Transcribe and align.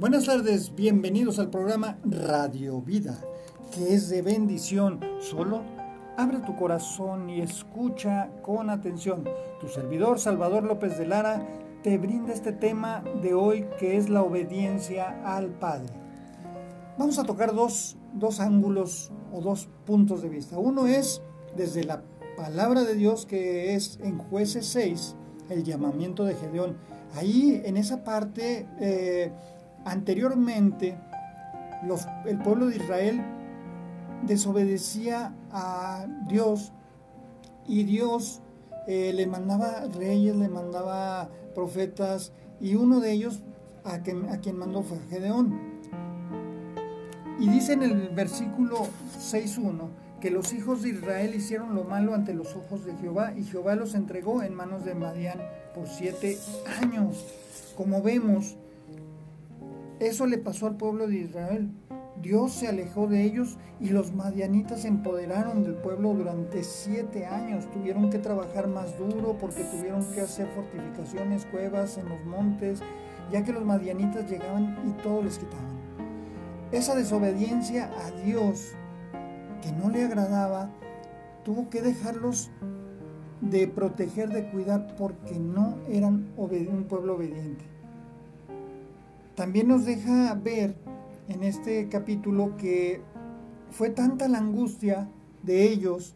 Buenas 0.00 0.24
tardes, 0.24 0.74
bienvenidos 0.74 1.38
al 1.38 1.50
programa 1.50 1.98
Radio 2.06 2.80
Vida, 2.80 3.20
que 3.70 3.92
es 3.92 4.08
de 4.08 4.22
bendición. 4.22 4.98
Solo 5.20 5.60
abre 6.16 6.38
tu 6.38 6.56
corazón 6.56 7.28
y 7.28 7.42
escucha 7.42 8.30
con 8.40 8.70
atención. 8.70 9.24
Tu 9.60 9.68
servidor 9.68 10.18
Salvador 10.18 10.64
López 10.64 10.96
de 10.96 11.06
Lara 11.06 11.46
te 11.82 11.98
brinda 11.98 12.32
este 12.32 12.52
tema 12.52 13.04
de 13.20 13.34
hoy 13.34 13.66
que 13.78 13.98
es 13.98 14.08
la 14.08 14.22
obediencia 14.22 15.20
al 15.22 15.48
Padre. 15.48 15.92
Vamos 16.96 17.18
a 17.18 17.24
tocar 17.24 17.54
dos, 17.54 17.98
dos 18.14 18.40
ángulos 18.40 19.12
o 19.34 19.42
dos 19.42 19.68
puntos 19.84 20.22
de 20.22 20.30
vista. 20.30 20.56
Uno 20.56 20.86
es 20.86 21.20
desde 21.58 21.84
la 21.84 22.02
palabra 22.38 22.84
de 22.84 22.94
Dios 22.94 23.26
que 23.26 23.74
es 23.74 24.00
en 24.02 24.16
jueces 24.16 24.64
6, 24.64 25.14
el 25.50 25.62
llamamiento 25.62 26.24
de 26.24 26.36
Gedeón. 26.36 26.78
Ahí 27.16 27.60
en 27.66 27.76
esa 27.76 28.02
parte... 28.02 28.66
Eh, 28.80 29.30
Anteriormente, 29.84 30.98
el 32.26 32.38
pueblo 32.38 32.66
de 32.66 32.76
Israel 32.76 33.22
desobedecía 34.22 35.34
a 35.50 36.06
Dios 36.28 36.72
y 37.66 37.84
Dios 37.84 38.42
eh, 38.86 39.12
le 39.14 39.26
mandaba 39.26 39.86
reyes, 39.94 40.36
le 40.36 40.48
mandaba 40.48 41.30
profetas 41.54 42.32
y 42.60 42.74
uno 42.74 43.00
de 43.00 43.12
ellos 43.12 43.42
a 43.84 44.00
quien, 44.00 44.58
mandó 44.58 44.82
fue 44.82 44.98
Gedeón. 45.08 45.58
Y 47.38 47.48
dice 47.48 47.72
en 47.72 47.82
el 47.82 48.08
versículo 48.10 48.88
6.1 49.18 49.88
que 50.20 50.30
los 50.30 50.52
hijos 50.52 50.82
de 50.82 50.90
Israel 50.90 51.34
hicieron 51.34 51.74
lo 51.74 51.84
malo 51.84 52.14
ante 52.14 52.34
los 52.34 52.54
ojos 52.54 52.84
de 52.84 52.94
Jehová 52.96 53.32
y 53.34 53.44
Jehová 53.44 53.74
los 53.74 53.94
entregó 53.94 54.42
en 54.42 54.54
manos 54.54 54.84
de 54.84 54.94
Madián 54.94 55.40
por 55.74 55.88
siete 55.88 56.38
años. 56.82 57.24
Como 57.76 58.02
vemos, 58.02 58.56
eso 60.00 60.26
le 60.26 60.38
pasó 60.38 60.66
al 60.66 60.76
pueblo 60.76 61.06
de 61.06 61.18
Israel. 61.18 61.70
Dios 62.22 62.52
se 62.52 62.68
alejó 62.68 63.06
de 63.06 63.22
ellos 63.22 63.58
y 63.80 63.90
los 63.90 64.12
madianitas 64.12 64.82
se 64.82 64.88
empoderaron 64.88 65.62
del 65.62 65.74
pueblo 65.74 66.14
durante 66.14 66.64
siete 66.64 67.26
años. 67.26 67.70
Tuvieron 67.70 68.10
que 68.10 68.18
trabajar 68.18 68.66
más 68.66 68.98
duro 68.98 69.36
porque 69.38 69.64
tuvieron 69.64 70.04
que 70.12 70.22
hacer 70.22 70.48
fortificaciones, 70.48 71.46
cuevas 71.46 71.98
en 71.98 72.08
los 72.08 72.24
montes, 72.24 72.80
ya 73.30 73.44
que 73.44 73.52
los 73.52 73.64
madianitas 73.64 74.28
llegaban 74.28 74.76
y 74.86 75.02
todo 75.02 75.22
les 75.22 75.38
quitaban. 75.38 75.78
Esa 76.72 76.94
desobediencia 76.94 77.90
a 78.04 78.10
Dios 78.22 78.74
que 79.62 79.72
no 79.72 79.90
le 79.90 80.04
agradaba, 80.04 80.70
tuvo 81.44 81.68
que 81.68 81.82
dejarlos 81.82 82.50
de 83.40 83.68
proteger, 83.68 84.28
de 84.28 84.50
cuidar, 84.50 84.94
porque 84.96 85.38
no 85.38 85.78
eran 85.88 86.32
un 86.36 86.86
pueblo 86.88 87.16
obediente. 87.16 87.79
También 89.40 89.68
nos 89.68 89.86
deja 89.86 90.34
ver 90.34 90.76
en 91.28 91.44
este 91.44 91.88
capítulo 91.88 92.58
que 92.58 93.00
fue 93.70 93.88
tanta 93.88 94.28
la 94.28 94.36
angustia 94.36 95.08
de 95.42 95.64
ellos 95.64 96.14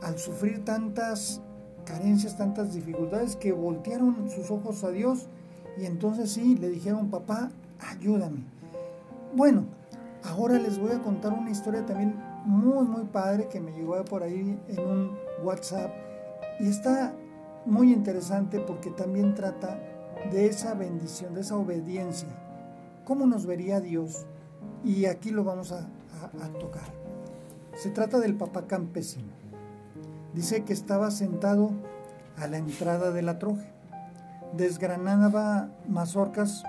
al 0.00 0.18
sufrir 0.18 0.64
tantas 0.64 1.42
carencias, 1.84 2.38
tantas 2.38 2.72
dificultades, 2.72 3.36
que 3.36 3.52
voltearon 3.52 4.30
sus 4.30 4.50
ojos 4.50 4.82
a 4.82 4.88
Dios 4.88 5.28
y 5.76 5.84
entonces 5.84 6.32
sí, 6.32 6.56
le 6.56 6.70
dijeron, 6.70 7.10
papá, 7.10 7.50
ayúdame. 7.80 8.46
Bueno, 9.36 9.66
ahora 10.24 10.58
les 10.58 10.78
voy 10.78 10.92
a 10.92 11.02
contar 11.02 11.34
una 11.34 11.50
historia 11.50 11.84
también 11.84 12.14
muy, 12.46 12.86
muy 12.86 13.04
padre 13.04 13.48
que 13.48 13.60
me 13.60 13.72
llegó 13.72 14.02
por 14.06 14.22
ahí 14.22 14.58
en 14.68 14.80
un 14.80 15.10
WhatsApp 15.44 15.90
y 16.60 16.70
está 16.70 17.12
muy 17.66 17.92
interesante 17.92 18.58
porque 18.58 18.88
también 18.88 19.34
trata 19.34 19.78
de 20.30 20.46
esa 20.46 20.74
bendición, 20.74 21.34
de 21.34 21.40
esa 21.40 21.56
obediencia. 21.56 22.28
¿Cómo 23.04 23.26
nos 23.26 23.46
vería 23.46 23.80
Dios? 23.80 24.26
Y 24.84 25.06
aquí 25.06 25.30
lo 25.30 25.44
vamos 25.44 25.72
a, 25.72 25.88
tocar. 26.60 26.92
Se 27.74 27.90
trata 27.90 28.18
del 28.18 28.34
papá 28.34 28.66
campesino. 28.66 29.32
Dice 30.34 30.64
que 30.64 30.72
estaba 30.72 31.10
sentado 31.10 31.70
a 32.36 32.46
la 32.48 32.58
entrada 32.58 33.10
de 33.12 33.22
la 33.22 33.38
troje. 33.38 33.72
Desgranaba 34.56 35.70
mazorcas 35.88 36.64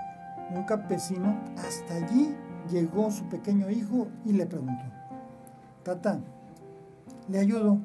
un 0.54 0.64
campesino. 0.64 1.38
Hasta 1.58 1.96
allí 1.96 2.34
llegó 2.70 3.10
su 3.10 3.24
pequeño 3.28 3.70
hijo 3.70 4.08
y 4.24 4.32
le 4.32 4.46
preguntó, 4.46 4.84
Tata, 5.82 6.20
¿le 7.28 7.38
ayudo? 7.38 7.78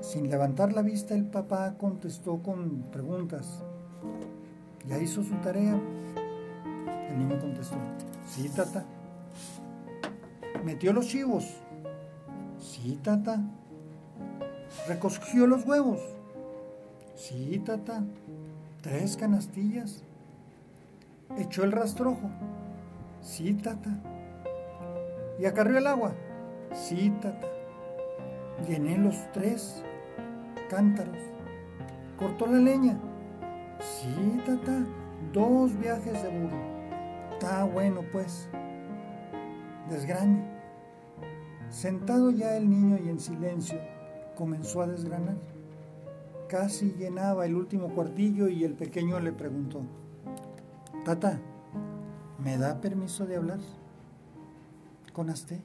Sin 0.00 0.30
levantar 0.30 0.72
la 0.72 0.82
vista, 0.82 1.14
el 1.14 1.24
papá 1.24 1.74
contestó 1.78 2.42
con 2.42 2.82
preguntas. 2.92 3.64
¿Ya 4.86 4.98
hizo 4.98 5.22
su 5.22 5.34
tarea? 5.36 5.78
El 7.10 7.18
niño 7.18 7.40
contestó, 7.40 7.76
sí, 8.26 8.48
tata. 8.48 8.84
¿Metió 10.64 10.92
los 10.92 11.08
chivos? 11.08 11.56
Sí, 12.58 12.98
tata. 13.02 13.40
¿Recogió 14.88 15.46
los 15.46 15.64
huevos? 15.66 16.00
Sí, 17.14 17.60
tata. 17.64 18.04
¿Tres 18.82 19.16
canastillas? 19.16 20.02
¿Echó 21.36 21.64
el 21.64 21.72
rastrojo? 21.72 22.30
Sí, 23.22 23.54
tata. 23.54 23.90
¿Y 25.40 25.46
acarrió 25.46 25.78
el 25.78 25.86
agua? 25.86 26.12
Sí, 26.72 27.12
tata. 27.20 27.48
Llené 28.68 28.98
los 28.98 29.16
tres 29.32 29.82
cántaros. 30.70 31.18
¿Cortó 32.16 32.46
la 32.46 32.58
leña? 32.58 32.98
Sí, 33.80 34.40
tata, 34.44 34.84
dos 35.32 35.78
viajes 35.78 36.22
de 36.22 36.28
burro. 36.28 36.56
Está 37.32 37.64
bueno, 37.64 38.02
pues. 38.12 38.48
Desgrane. 39.90 40.56
Sentado 41.68 42.30
ya 42.30 42.56
el 42.56 42.70
niño 42.70 42.98
y 43.04 43.08
en 43.08 43.20
silencio, 43.20 43.78
comenzó 44.36 44.82
a 44.82 44.86
desgranar. 44.86 45.36
Casi 46.48 46.92
llenaba 46.92 47.44
el 47.44 47.54
último 47.56 47.88
cuartillo 47.88 48.48
y 48.48 48.64
el 48.64 48.74
pequeño 48.74 49.18
le 49.18 49.32
preguntó, 49.32 49.82
Tata, 51.04 51.38
¿me 52.42 52.56
da 52.56 52.80
permiso 52.80 53.26
de 53.26 53.36
hablar 53.36 53.58
con 55.12 55.28
Asté? 55.28 55.60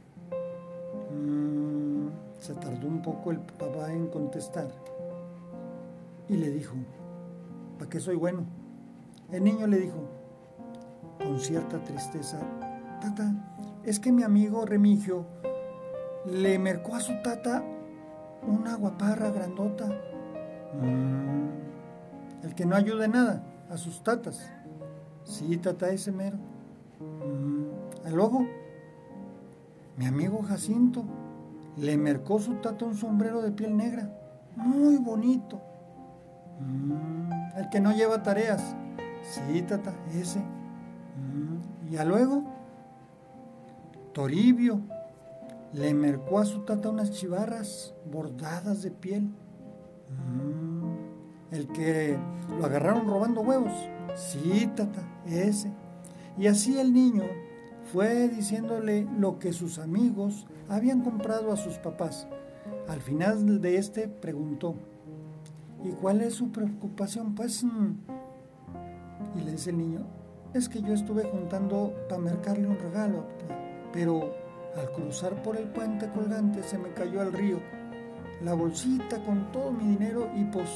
Mm, 1.11 2.07
se 2.39 2.55
tardó 2.55 2.87
un 2.87 3.01
poco 3.01 3.31
el 3.31 3.39
papá 3.39 3.93
en 3.93 4.07
contestar 4.07 4.69
y 6.27 6.37
le 6.37 6.49
dijo, 6.49 6.75
¿para 7.81 7.89
qué 7.89 7.99
soy 7.99 8.15
bueno? 8.15 8.43
El 9.31 9.43
niño 9.43 9.65
le 9.65 9.79
dijo, 9.79 10.07
con 11.17 11.39
cierta 11.39 11.83
tristeza, 11.83 12.37
Tata, 13.01 13.33
es 13.83 13.99
que 13.99 14.11
mi 14.11 14.21
amigo 14.21 14.67
Remigio 14.67 15.25
le 16.27 16.59
mercó 16.59 16.93
a 16.93 16.99
su 16.99 17.13
tata 17.23 17.63
una 18.47 18.75
guaparra 18.75 19.31
grandota. 19.31 19.87
Mm, 20.79 22.45
el 22.45 22.53
que 22.53 22.67
no 22.67 22.75
ayude 22.75 23.07
nada 23.07 23.43
a 23.71 23.77
sus 23.77 24.03
tatas. 24.03 24.47
Sí, 25.23 25.57
tata, 25.57 25.89
ese 25.89 26.11
mero. 26.11 26.37
Mm, 26.99 28.05
el 28.09 28.19
ojo. 28.19 28.45
Mi 29.97 30.05
amigo 30.05 30.43
Jacinto 30.43 31.03
le 31.77 31.97
mercó 31.97 32.37
su 32.37 32.53
tata 32.57 32.85
un 32.85 32.95
sombrero 32.95 33.41
de 33.41 33.51
piel 33.51 33.75
negra. 33.75 34.07
Muy 34.55 34.97
bonito. 34.97 35.59
Mm, 36.59 37.40
el 37.55 37.69
que 37.69 37.79
no 37.79 37.91
lleva 37.91 38.23
tareas. 38.23 38.75
Sí, 39.23 39.61
tata, 39.61 39.93
ese. 40.13 40.39
Mm, 40.39 41.93
y 41.93 41.97
a 41.97 42.05
luego, 42.05 42.43
Toribio 44.13 44.81
le 45.73 45.93
mercó 45.93 46.39
a 46.39 46.45
su 46.45 46.61
tata 46.61 46.89
unas 46.89 47.11
chivarras 47.11 47.93
bordadas 48.11 48.81
de 48.81 48.91
piel. 48.91 49.29
Mm, 50.09 51.53
el 51.53 51.67
que 51.67 52.17
lo 52.57 52.65
agarraron 52.65 53.07
robando 53.07 53.41
huevos. 53.41 53.73
Sí, 54.15 54.69
tata, 54.75 55.01
ese. 55.25 55.71
Y 56.37 56.47
así 56.47 56.79
el 56.79 56.93
niño 56.93 57.23
fue 57.91 58.29
diciéndole 58.29 59.07
lo 59.17 59.39
que 59.39 59.53
sus 59.53 59.79
amigos 59.79 60.47
habían 60.69 61.01
comprado 61.01 61.51
a 61.51 61.57
sus 61.57 61.77
papás. 61.77 62.27
Al 62.87 63.01
final 63.01 63.61
de 63.61 63.77
este 63.77 64.07
preguntó, 64.07 64.75
¿y 65.83 65.89
cuál 65.91 66.21
es 66.21 66.35
su 66.35 66.51
preocupación? 66.51 67.35
Pues 67.35 67.63
y 67.63 69.41
le 69.41 69.51
dice 69.51 69.69
el 69.69 69.77
niño, 69.77 70.05
es 70.53 70.67
que 70.67 70.81
yo 70.81 70.93
estuve 70.93 71.23
juntando 71.23 71.93
para 72.09 72.21
mercarle 72.21 72.67
un 72.67 72.77
regalo, 72.77 73.25
pero 73.93 74.33
al 74.75 74.91
cruzar 74.91 75.41
por 75.43 75.57
el 75.57 75.69
puente 75.69 76.09
colgante 76.09 76.63
se 76.63 76.77
me 76.77 76.89
cayó 76.93 77.21
al 77.21 77.33
río 77.33 77.59
la 78.43 78.53
bolsita 78.53 79.23
con 79.23 79.51
todo 79.51 79.71
mi 79.71 79.95
dinero 79.95 80.29
y 80.35 80.43
pues 80.45 80.69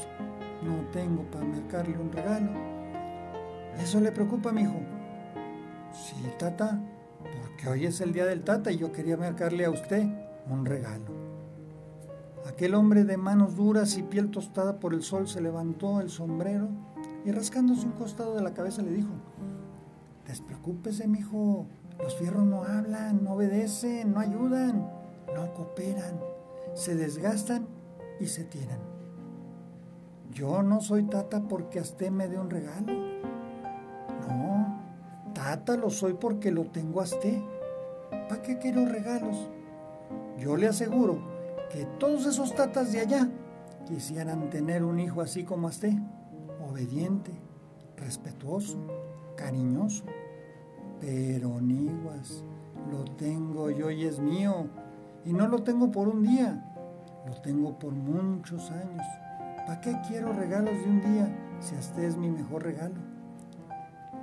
no 0.63 0.87
tengo 0.91 1.23
para 1.23 1.45
mercarle 1.45 1.97
un 1.97 2.11
regalo. 2.11 2.51
¿Eso 3.81 3.99
le 3.99 4.11
preocupa 4.11 4.49
a 4.49 4.53
mi 4.53 4.61
hijo? 4.61 4.79
Sí, 5.91 6.15
tata, 6.37 6.79
porque 7.19 7.67
hoy 7.67 7.85
es 7.85 8.01
el 8.01 8.13
día 8.13 8.25
del 8.25 8.43
tata 8.43 8.71
y 8.71 8.77
yo 8.77 8.91
quería 8.91 9.17
mercarle 9.17 9.65
a 9.65 9.71
usted 9.71 10.05
un 10.49 10.65
regalo. 10.65 11.14
Aquel 12.55 12.73
hombre 12.73 13.03
de 13.03 13.17
manos 13.17 13.57
duras 13.57 13.97
y 13.97 14.03
piel 14.03 14.31
tostada 14.31 14.79
por 14.79 14.93
el 14.93 15.03
sol 15.03 15.27
se 15.27 15.41
levantó 15.41 15.99
el 15.99 16.09
sombrero 16.09 16.69
y 17.25 17.31
rascándose 17.33 17.85
un 17.85 17.91
costado 17.91 18.33
de 18.33 18.41
la 18.41 18.53
cabeza 18.53 18.81
le 18.81 18.93
dijo, 18.93 19.09
Despreocúpese, 20.25 21.05
mijo. 21.05 21.65
Los 21.99 22.15
fierros 22.15 22.45
no 22.45 22.63
hablan, 22.63 23.25
no 23.25 23.33
obedecen, 23.33 24.13
no 24.13 24.21
ayudan, 24.21 24.89
no 25.35 25.53
cooperan, 25.53 26.17
se 26.75 26.95
desgastan 26.95 27.67
y 28.21 28.27
se 28.27 28.45
tiran. 28.45 28.79
Yo 30.31 30.63
no 30.63 30.79
soy 30.79 31.03
tata 31.03 31.49
porque 31.49 31.81
a 31.81 32.09
me 32.09 32.29
dé 32.29 32.39
un 32.39 32.49
regalo. 32.49 32.93
No, 34.29 34.81
tata 35.33 35.75
lo 35.75 35.89
soy 35.89 36.13
porque 36.13 36.51
lo 36.51 36.63
tengo 36.63 37.01
a 37.01 37.05
¿Para 38.29 38.41
qué 38.41 38.59
quiero 38.59 38.85
regalos? 38.85 39.49
Yo 40.39 40.55
le 40.55 40.69
aseguro 40.69 41.34
que 41.71 41.85
todos 41.99 42.25
esos 42.25 42.53
tatas 42.55 42.91
de 42.91 43.01
allá 43.01 43.29
quisieran 43.85 44.49
tener 44.49 44.83
un 44.83 44.99
hijo 44.99 45.21
así 45.21 45.43
como 45.43 45.67
Asté, 45.67 45.97
obediente, 46.69 47.31
respetuoso, 47.97 48.77
cariñoso. 49.35 50.03
Pero 50.99 51.61
Niguas, 51.61 52.43
lo 52.91 53.03
tengo 53.15 53.69
yo 53.69 53.91
y 53.91 54.05
es 54.05 54.19
mío. 54.19 54.67
Y 55.25 55.33
no 55.33 55.47
lo 55.47 55.63
tengo 55.63 55.91
por 55.91 56.07
un 56.07 56.23
día, 56.23 56.73
lo 57.27 57.33
tengo 57.41 57.77
por 57.79 57.91
muchos 57.93 58.71
años. 58.71 59.05
¿Para 59.65 59.81
qué 59.81 59.95
quiero 60.07 60.31
regalos 60.33 60.77
de 60.77 60.83
un 60.85 61.01
día 61.01 61.55
si 61.59 61.75
Asté 61.75 62.05
es 62.05 62.17
mi 62.17 62.29
mejor 62.29 62.63
regalo? 62.63 62.95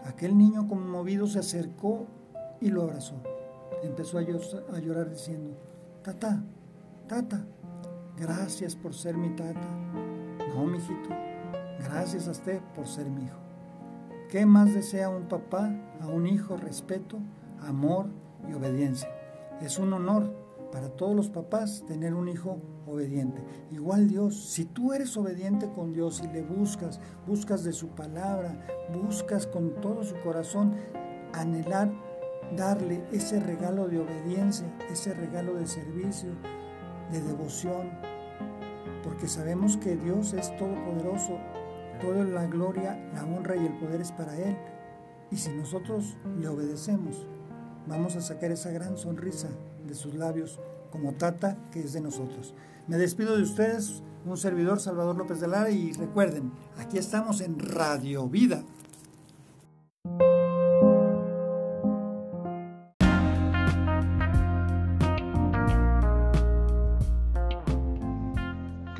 Aquel 0.06 0.36
niño 0.36 0.68
conmovido 0.68 1.26
se 1.26 1.40
acercó 1.40 2.06
y 2.60 2.70
lo 2.70 2.82
abrazó. 2.82 3.16
Empezó 3.82 4.18
a 4.18 4.22
llorar 4.78 5.10
diciendo, 5.10 5.56
Tata, 6.02 6.42
tata, 7.12 7.44
gracias 8.16 8.74
por 8.74 8.94
ser 8.94 9.18
mi 9.18 9.36
tata. 9.36 9.68
No, 10.48 10.64
mijito, 10.64 11.10
gracias 11.84 12.26
a 12.26 12.30
usted 12.30 12.62
por 12.74 12.86
ser 12.86 13.10
mi 13.10 13.24
hijo. 13.24 13.38
¿Qué 14.30 14.46
más 14.46 14.72
desea 14.72 15.10
un 15.10 15.28
papá 15.28 15.70
a 16.00 16.06
un 16.06 16.26
hijo? 16.26 16.56
Respeto, 16.56 17.18
amor 17.60 18.06
y 18.48 18.54
obediencia. 18.54 19.10
Es 19.60 19.78
un 19.78 19.92
honor 19.92 20.34
para 20.72 20.88
todos 20.88 21.14
los 21.14 21.28
papás 21.28 21.84
tener 21.86 22.14
un 22.14 22.28
hijo 22.28 22.62
obediente. 22.86 23.44
Igual 23.70 24.08
Dios, 24.08 24.46
si 24.48 24.64
tú 24.64 24.94
eres 24.94 25.14
obediente 25.18 25.70
con 25.70 25.92
Dios 25.92 26.22
y 26.24 26.28
le 26.28 26.40
buscas, 26.40 26.98
buscas 27.26 27.62
de 27.62 27.74
su 27.74 27.88
palabra, 27.88 28.58
buscas 28.90 29.46
con 29.46 29.82
todo 29.82 30.02
su 30.02 30.18
corazón 30.20 30.76
anhelar 31.34 31.92
darle 32.56 33.04
ese 33.12 33.38
regalo 33.38 33.86
de 33.88 34.00
obediencia, 34.00 34.66
ese 34.90 35.12
regalo 35.12 35.56
de 35.56 35.66
servicio, 35.66 36.30
de 37.10 37.20
devoción, 37.20 37.90
porque 39.02 39.28
sabemos 39.28 39.76
que 39.76 39.96
Dios 39.96 40.32
es 40.32 40.56
todopoderoso, 40.56 41.38
toda 42.00 42.24
la 42.24 42.46
gloria, 42.46 42.96
la 43.14 43.24
honra 43.24 43.56
y 43.56 43.66
el 43.66 43.78
poder 43.78 44.00
es 44.00 44.12
para 44.12 44.36
Él. 44.36 44.56
Y 45.30 45.36
si 45.36 45.50
nosotros 45.50 46.16
le 46.38 46.48
obedecemos, 46.48 47.26
vamos 47.86 48.16
a 48.16 48.20
sacar 48.20 48.50
esa 48.52 48.70
gran 48.70 48.96
sonrisa 48.96 49.48
de 49.86 49.94
sus 49.94 50.14
labios 50.14 50.60
como 50.90 51.14
tata 51.14 51.56
que 51.70 51.80
es 51.80 51.92
de 51.92 52.00
nosotros. 52.00 52.54
Me 52.86 52.98
despido 52.98 53.36
de 53.36 53.42
ustedes, 53.42 54.02
un 54.24 54.36
servidor 54.36 54.80
Salvador 54.80 55.16
López 55.16 55.40
de 55.40 55.48
Lara 55.48 55.70
y 55.70 55.92
recuerden, 55.92 56.52
aquí 56.78 56.98
estamos 56.98 57.40
en 57.40 57.58
Radio 57.58 58.28
Vida 58.28 58.62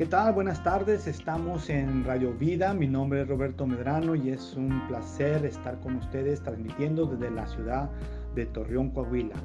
¿Qué 0.03 0.09
tal? 0.09 0.33
Buenas 0.33 0.61
tardes, 0.61 1.07
estamos 1.07 1.69
en 1.69 2.03
Radio 2.03 2.33
Vida, 2.33 2.73
mi 2.73 2.89
nombre 2.89 3.21
es 3.21 3.27
Roberto 3.29 3.65
Medrano 3.65 4.15
y 4.15 4.31
es 4.31 4.53
un 4.53 4.85
placer 4.89 5.45
estar 5.45 5.79
con 5.79 5.95
ustedes 5.95 6.43
transmitiendo 6.43 7.05
desde 7.05 7.31
la 7.33 7.47
ciudad 7.47 7.89
de 8.35 8.45
Torreón, 8.47 8.89
Coahuila. 8.89 9.37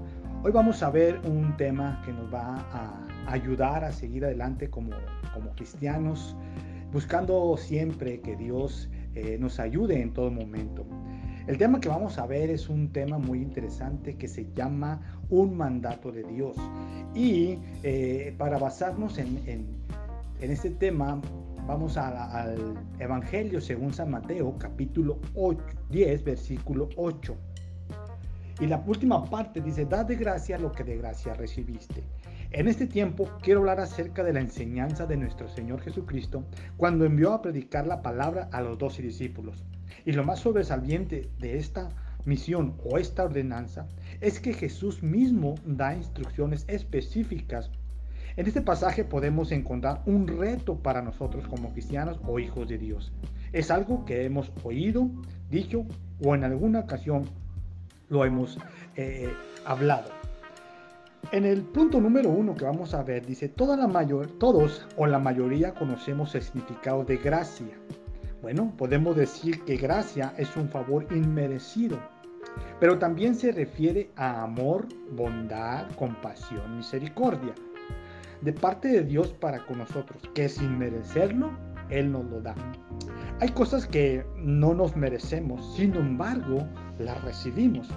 Hoy 0.42 0.50
vamos 0.50 0.82
a 0.82 0.90
ver 0.90 1.20
un 1.24 1.56
tema 1.56 2.02
que 2.04 2.12
nos 2.12 2.34
va 2.34 2.56
a 2.72 3.32
ayudar 3.32 3.84
a 3.84 3.92
seguir 3.92 4.24
adelante 4.24 4.68
como, 4.68 4.90
como 5.32 5.54
cristianos, 5.54 6.36
buscando 6.90 7.56
siempre 7.56 8.20
que 8.20 8.34
Dios 8.34 8.90
eh, 9.14 9.36
nos 9.38 9.60
ayude 9.60 10.02
en 10.02 10.12
todo 10.12 10.28
momento. 10.28 10.84
El 11.46 11.56
tema 11.56 11.80
que 11.80 11.88
vamos 11.88 12.18
a 12.18 12.26
ver 12.26 12.50
es 12.50 12.68
un 12.68 12.92
tema 12.92 13.16
muy 13.16 13.38
interesante 13.40 14.16
que 14.16 14.26
se 14.26 14.52
llama 14.54 15.22
un 15.30 15.56
mandato 15.56 16.10
de 16.10 16.24
Dios. 16.24 16.56
Y 17.14 17.60
eh, 17.84 18.34
para 18.36 18.58
basarnos 18.58 19.18
en, 19.18 19.40
en 19.46 19.87
en 20.40 20.50
este 20.52 20.70
tema 20.70 21.20
vamos 21.66 21.96
al 21.96 22.78
Evangelio 22.98 23.60
según 23.60 23.92
San 23.92 24.10
Mateo, 24.10 24.56
capítulo 24.58 25.18
8, 25.34 25.60
10, 25.90 26.24
versículo 26.24 26.88
8. 26.96 27.36
Y 28.60 28.66
la 28.66 28.82
última 28.86 29.24
parte 29.24 29.60
dice, 29.60 29.84
da 29.84 30.04
de 30.04 30.16
gracia 30.16 30.58
lo 30.58 30.72
que 30.72 30.84
de 30.84 30.96
gracia 30.96 31.34
recibiste. 31.34 32.02
En 32.50 32.68
este 32.68 32.86
tiempo 32.86 33.28
quiero 33.42 33.60
hablar 33.60 33.80
acerca 33.80 34.24
de 34.24 34.32
la 34.32 34.40
enseñanza 34.40 35.06
de 35.06 35.16
nuestro 35.16 35.48
Señor 35.48 35.80
Jesucristo 35.80 36.44
cuando 36.76 37.04
envió 37.04 37.32
a 37.32 37.42
predicar 37.42 37.86
la 37.86 38.02
palabra 38.02 38.48
a 38.52 38.60
los 38.62 38.78
doce 38.78 39.02
discípulos. 39.02 39.64
Y 40.04 40.12
lo 40.12 40.24
más 40.24 40.40
sobresaliente 40.40 41.30
de 41.38 41.58
esta 41.58 41.90
misión 42.24 42.74
o 42.84 42.98
esta 42.98 43.24
ordenanza 43.24 43.86
es 44.20 44.40
que 44.40 44.54
Jesús 44.54 45.02
mismo 45.02 45.56
da 45.64 45.94
instrucciones 45.94 46.64
específicas 46.68 47.70
en 48.38 48.46
este 48.46 48.62
pasaje 48.62 49.02
podemos 49.02 49.50
encontrar 49.50 50.00
un 50.06 50.28
reto 50.28 50.76
para 50.76 51.02
nosotros 51.02 51.48
como 51.48 51.72
cristianos 51.72 52.20
o 52.24 52.38
hijos 52.38 52.68
de 52.68 52.78
Dios. 52.78 53.12
Es 53.52 53.68
algo 53.72 54.04
que 54.04 54.24
hemos 54.24 54.52
oído, 54.62 55.10
dicho 55.50 55.84
o 56.24 56.36
en 56.36 56.44
alguna 56.44 56.78
ocasión 56.78 57.24
lo 58.08 58.24
hemos 58.24 58.56
eh, 58.94 59.28
hablado. 59.64 60.10
En 61.32 61.46
el 61.46 61.62
punto 61.62 62.00
número 62.00 62.30
uno 62.30 62.54
que 62.54 62.64
vamos 62.64 62.94
a 62.94 63.02
ver, 63.02 63.26
dice, 63.26 63.48
toda 63.48 63.76
la 63.76 63.88
mayor, 63.88 64.28
todos 64.38 64.86
o 64.96 65.08
la 65.08 65.18
mayoría 65.18 65.74
conocemos 65.74 66.32
el 66.36 66.42
significado 66.42 67.04
de 67.04 67.16
gracia. 67.16 67.74
Bueno, 68.40 68.72
podemos 68.78 69.16
decir 69.16 69.64
que 69.64 69.76
gracia 69.76 70.32
es 70.38 70.56
un 70.56 70.68
favor 70.68 71.08
inmerecido, 71.10 71.98
pero 72.78 73.00
también 73.00 73.34
se 73.34 73.50
refiere 73.50 74.10
a 74.14 74.44
amor, 74.44 74.86
bondad, 75.10 75.90
compasión, 75.96 76.76
misericordia 76.76 77.52
de 78.42 78.52
parte 78.52 78.88
de 78.88 79.02
Dios 79.02 79.28
para 79.28 79.64
con 79.66 79.78
nosotros, 79.78 80.22
que 80.34 80.48
sin 80.48 80.78
merecerlo, 80.78 81.50
Él 81.90 82.12
nos 82.12 82.24
lo 82.26 82.40
da. 82.40 82.54
Hay 83.40 83.50
cosas 83.50 83.86
que 83.86 84.24
no 84.36 84.74
nos 84.74 84.96
merecemos, 84.96 85.74
sin 85.76 85.94
embargo, 85.94 86.66
las 86.98 87.22
recibimos. 87.22 87.88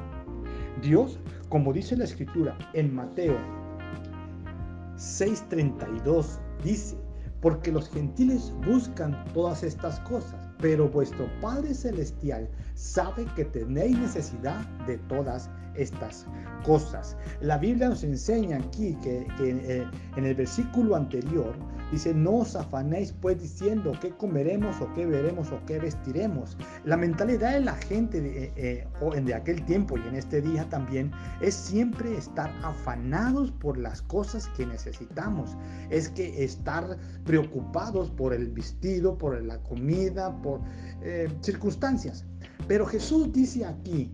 Dios, 0.81 1.19
como 1.49 1.73
dice 1.73 1.95
la 1.95 2.05
escritura 2.05 2.57
en 2.73 2.93
Mateo 2.93 3.37
6:32, 4.95 6.39
dice, 6.63 6.97
porque 7.41 7.71
los 7.71 7.89
gentiles 7.89 8.53
buscan 8.65 9.25
todas 9.33 9.63
estas 9.63 9.99
cosas, 10.01 10.47
pero 10.59 10.87
vuestro 10.87 11.27
Padre 11.41 11.73
Celestial 11.73 12.47
sabe 12.81 13.25
que 13.35 13.45
tenéis 13.45 13.97
necesidad 13.97 14.65
de 14.87 14.97
todas 14.97 15.49
estas 15.75 16.25
cosas. 16.65 17.15
La 17.39 17.57
Biblia 17.57 17.89
nos 17.89 18.03
enseña 18.03 18.57
aquí 18.57 18.97
que, 19.03 19.27
eh, 19.39 19.87
en 20.17 20.25
el 20.25 20.35
versículo 20.35 20.95
anterior 20.95 21.53
dice, 21.91 22.13
no 22.13 22.37
os 22.37 22.55
afanéis 22.55 23.13
pues 23.21 23.39
diciendo 23.39 23.91
qué 24.01 24.09
comeremos 24.09 24.81
o 24.81 24.91
qué 24.93 25.05
veremos 25.05 25.51
o 25.51 25.63
qué 25.65 25.77
vestiremos. 25.77 26.57
La 26.83 26.97
mentalidad 26.97 27.53
de 27.53 27.61
la 27.61 27.75
gente 27.75 28.19
de, 28.19 28.45
eh, 28.45 28.87
eh, 28.95 29.21
de 29.21 29.33
aquel 29.33 29.63
tiempo 29.65 29.97
y 29.97 30.07
en 30.07 30.15
este 30.15 30.41
día 30.41 30.67
también 30.69 31.11
es 31.39 31.53
siempre 31.53 32.17
estar 32.17 32.51
afanados 32.63 33.51
por 33.51 33.77
las 33.77 34.01
cosas 34.01 34.47
que 34.57 34.65
necesitamos. 34.65 35.55
Es 35.89 36.09
que 36.09 36.43
estar 36.43 36.97
preocupados 37.25 38.09
por 38.09 38.33
el 38.33 38.49
vestido, 38.49 39.17
por 39.17 39.41
la 39.43 39.59
comida, 39.59 40.41
por 40.41 40.61
circunstancias. 41.41 42.25
Pero 42.67 42.85
Jesús 42.85 43.31
dice 43.31 43.65
aquí, 43.65 44.11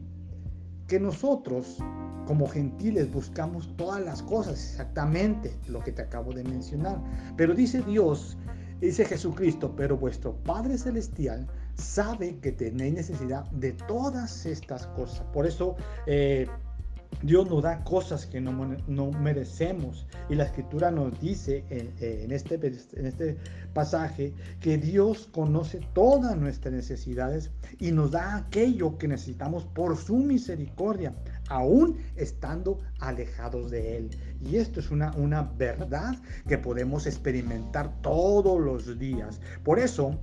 que 0.88 1.00
nosotros 1.00 1.77
como 2.25 2.48
gentiles 2.48 3.12
buscamos 3.12 3.75
todas 3.77 4.04
las 4.04 4.22
cosas, 4.22 4.54
exactamente 4.54 5.54
lo 5.68 5.82
que 5.82 5.92
te 5.92 6.01
acabo 6.01 6.34
de 6.34 6.44
mencionar. 6.44 7.01
Pero 7.38 7.54
dice 7.54 7.82
Dios, 7.82 8.38
dice 8.82 9.06
Jesucristo, 9.06 9.74
pero 9.75 9.98
vuestro 9.98 10.36
Padre 10.44 10.77
Celestial 10.77 11.48
sabe 11.75 12.38
que 12.39 12.51
tenéis 12.51 12.96
necesidad 12.96 13.50
de 13.51 13.72
todas 13.74 14.46
estas 14.46 14.88
cosas. 14.88 15.25
Por 15.32 15.46
eso 15.46 15.75
eh, 16.06 16.48
Dios 17.24 17.50
nos 17.50 17.64
da 17.64 17.84
cosas 17.84 18.26
que 18.26 18.40
no, 18.40 19.12
merecemos. 19.12 20.06
Y 20.30 20.36
la 20.36 20.44
escritura 20.44 20.92
nos 20.92 21.20
dice 21.20 21.64
en, 21.70 22.32
este, 22.32 22.56
en 22.56 23.06
este 23.06 23.38
pasaje 23.74 24.34
que 24.60 24.78
Dios 24.78 25.28
conoce 25.32 25.80
todas 25.94 26.38
nuestras 26.38 26.74
necesidades 26.74 27.52
y 27.80 27.92
nos 27.92 28.12
da 28.12 28.36
aquello 28.38 28.98
que 28.98 29.08
necesitamos 29.08 29.66
por 29.66 29.98
su 29.98 30.18
misericordia, 30.18 31.16
aún 31.50 31.98
estando 32.16 32.80
alejados 33.00 33.72
de 33.72 33.98
Él. 33.98 34.10
Y 34.42 34.58
esto 34.58 34.80
es 34.80 34.92
una, 34.92 35.12
una 35.14 35.44
verdad 35.44 36.16
que 36.48 36.58
podemos 36.58 37.08
experimentar 37.08 38.02
todos 38.02 38.62
los 38.62 39.00
días. 39.00 39.40
Por 39.64 39.80
eso, 39.80 40.20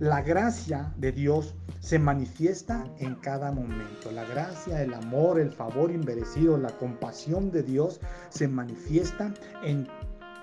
La 0.00 0.22
gracia 0.22 0.94
de 0.96 1.12
Dios 1.12 1.54
se 1.80 1.98
manifiesta 1.98 2.86
en 3.00 3.16
cada 3.16 3.52
momento. 3.52 4.10
La 4.10 4.24
gracia, 4.24 4.82
el 4.82 4.94
amor, 4.94 5.38
el 5.38 5.52
favor 5.52 5.90
inmerecido, 5.90 6.56
la 6.56 6.70
compasión 6.78 7.50
de 7.50 7.62
Dios 7.62 8.00
se 8.30 8.48
manifiesta 8.48 9.34
en 9.62 9.86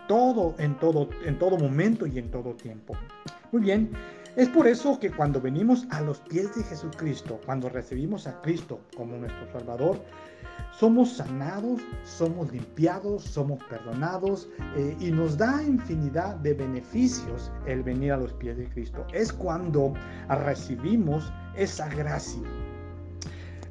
todo, 0.08 0.54
en 0.60 0.78
todo, 0.78 1.10
en 1.26 1.40
todo 1.40 1.58
momento 1.58 2.06
y 2.06 2.20
en 2.20 2.30
todo 2.30 2.54
tiempo. 2.54 2.94
Muy 3.52 3.64
bien, 3.64 3.90
es 4.36 4.48
por 4.48 4.68
eso 4.68 5.00
que 5.00 5.10
cuando 5.10 5.42
venimos 5.42 5.88
a 5.90 6.02
los 6.02 6.20
pies 6.20 6.56
de 6.56 6.64
Jesucristo, 6.64 7.42
cuando 7.44 7.68
recibimos 7.68 8.28
a 8.28 8.40
Cristo 8.42 8.82
como 8.96 9.18
nuestro 9.18 9.52
Salvador, 9.52 10.00
somos 10.78 11.14
sanados, 11.14 11.82
somos 12.04 12.52
limpiados, 12.52 13.24
somos 13.24 13.64
perdonados 13.64 14.48
eh, 14.76 14.96
y 15.00 15.10
nos 15.10 15.36
da 15.36 15.64
infinidad 15.64 16.36
de 16.36 16.54
beneficios 16.54 17.52
el 17.66 17.82
venir 17.82 18.12
a 18.12 18.18
los 18.18 18.32
pies 18.34 18.58
de 18.58 18.70
Cristo. 18.70 19.06
Es 19.12 19.34
cuando 19.34 19.94
recibimos 20.30 21.34
esa 21.56 21.90
gracia. 21.90 22.44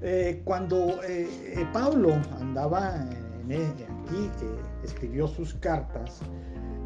Eh, 0.02 0.42
cuando 0.44 1.00
eh, 1.04 1.64
Pablo 1.72 2.14
andaba 2.40 2.94
aquí, 2.94 4.30
escribió 4.82 5.28
sus 5.28 5.54
cartas, 5.54 6.20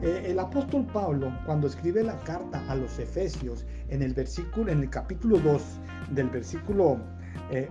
el 0.02 0.38
apóstol 0.38 0.86
Pablo, 0.92 1.30
cuando 1.44 1.66
escribe 1.66 2.02
la 2.02 2.18
carta 2.20 2.62
a 2.70 2.74
los 2.74 2.98
Efesios, 2.98 3.66
en 3.88 4.02
el 4.02 4.14
versículo, 4.14 4.70
en 4.70 4.80
el 4.80 4.90
capítulo 4.90 5.38
2 5.38 5.62
del 6.10 6.28
versículo 6.28 6.98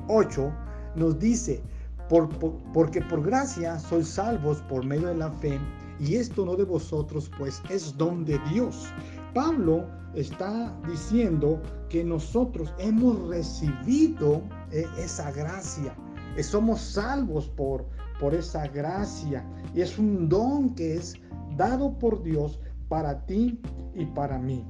8, 0.07 0.51
nos 0.95 1.19
dice, 1.19 1.61
porque 2.09 3.01
por 3.01 3.23
gracia 3.23 3.77
sois 3.79 4.07
salvos 4.07 4.61
por 4.63 4.83
medio 4.83 5.07
de 5.07 5.15
la 5.15 5.31
fe, 5.31 5.59
y 5.99 6.15
esto 6.15 6.45
no 6.45 6.55
de 6.55 6.63
vosotros, 6.63 7.29
pues 7.37 7.61
es 7.69 7.95
don 7.97 8.25
de 8.25 8.39
Dios. 8.51 8.87
Pablo 9.33 9.85
está 10.15 10.75
diciendo 10.87 11.61
que 11.89 12.03
nosotros 12.03 12.73
hemos 12.79 13.27
recibido 13.27 14.41
eh, 14.71 14.85
esa 14.97 15.31
gracia, 15.31 15.95
eh, 16.35 16.43
somos 16.43 16.81
salvos 16.81 17.47
por, 17.49 17.85
por 18.19 18.33
esa 18.33 18.67
gracia, 18.67 19.45
y 19.75 19.81
es 19.81 19.99
un 19.99 20.27
don 20.27 20.73
que 20.73 20.95
es 20.95 21.15
dado 21.57 21.97
por 21.99 22.23
Dios 22.23 22.59
para 22.87 23.25
ti 23.27 23.61
y 23.93 24.05
para 24.07 24.39
mí. 24.39 24.65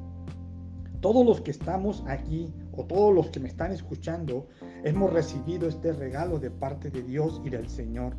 Todos 0.99 1.25
los 1.25 1.39
que 1.39 1.51
estamos 1.51 2.03
aquí 2.07 2.53
o 2.73 2.83
todos 2.83 3.15
los 3.15 3.29
que 3.29 3.39
me 3.39 3.47
están 3.47 3.71
escuchando, 3.71 4.47
hemos 4.83 5.11
recibido 5.11 5.67
este 5.67 5.93
regalo 5.93 6.39
de 6.39 6.51
parte 6.51 6.89
de 6.89 7.03
Dios 7.03 7.41
y 7.43 7.49
del 7.49 7.69
Señor. 7.69 8.15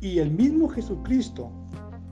Y 0.00 0.18
el 0.18 0.30
mismo 0.30 0.68
Jesucristo 0.68 1.50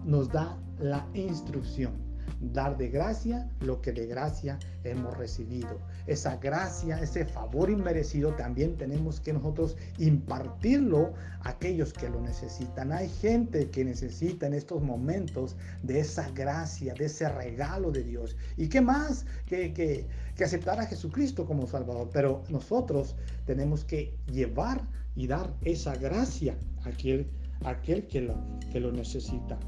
nos 0.04 0.28
da 0.30 0.58
la 0.78 1.06
instrucción 1.14 2.06
dar 2.40 2.76
de 2.76 2.88
gracia 2.88 3.48
lo 3.60 3.80
que 3.80 3.92
de 3.92 4.06
gracia 4.06 4.58
hemos 4.84 5.16
recibido. 5.16 5.80
Esa 6.06 6.36
gracia, 6.36 7.00
ese 7.00 7.24
favor 7.24 7.70
inmerecido, 7.70 8.32
también 8.34 8.76
tenemos 8.76 9.20
que 9.20 9.32
nosotros 9.32 9.76
impartirlo 9.98 11.14
a 11.40 11.50
aquellos 11.50 11.92
que 11.92 12.08
lo 12.08 12.20
necesitan. 12.20 12.92
Hay 12.92 13.08
gente 13.08 13.70
que 13.70 13.84
necesita 13.84 14.46
en 14.46 14.54
estos 14.54 14.82
momentos 14.82 15.56
de 15.82 16.00
esa 16.00 16.30
gracia, 16.30 16.94
de 16.94 17.06
ese 17.06 17.28
regalo 17.28 17.90
de 17.90 18.02
Dios. 18.02 18.36
¿Y 18.56 18.68
qué 18.68 18.80
más 18.80 19.26
que, 19.46 19.72
que, 19.72 20.06
aceptar 20.44 20.78
a 20.80 20.86
Jesucristo 20.86 21.46
como 21.46 21.66
Salvador? 21.66 22.10
Pero 22.12 22.44
nosotros 22.48 23.16
tenemos 23.44 23.84
que 23.84 24.14
llevar 24.30 24.82
y 25.14 25.26
dar 25.26 25.54
esa 25.62 25.96
gracia 25.96 26.56
a 26.84 26.90
aquel, 26.90 27.26
aquel 27.64 28.06
que, 28.06 28.20
lo, 28.20 28.36
que 28.72 28.80
lo 28.80 28.92
necesita. 28.92 29.58